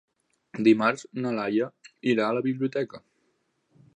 Dimarts 0.67 1.03
na 1.25 1.33
Laia 1.41 1.69
irà 2.13 2.25
a 2.29 2.37
la 2.39 2.43
biblioteca. 2.49 3.03